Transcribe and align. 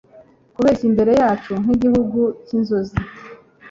Kubeshya 0.53 0.85
imbere 0.89 1.11
yacu 1.21 1.51
nkigihugu 1.63 2.19
cyinzozi 2.45 2.95